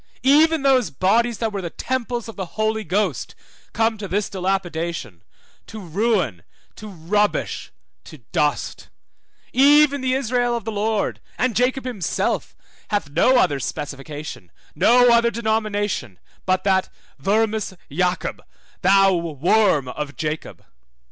[0.23, 3.35] Even those bodies that were the temples of the Holy Ghost
[3.71, 5.21] come to this dilapidation,
[5.67, 6.41] to ruin,
[6.75, 7.71] to rubbish,
[8.05, 8.89] to dust;
[9.53, 12.55] even the Israel of the Lord, and Jacob himself,
[12.89, 16.89] hath no other specification, no other denomination, but that
[17.19, 18.41] vermis Jacob,
[18.81, 20.65] thou worm of Jacob.